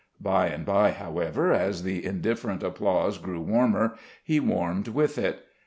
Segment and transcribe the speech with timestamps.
[0.19, 5.45] By and by, however, as the indifferent applause grew warmer, he warmed with it.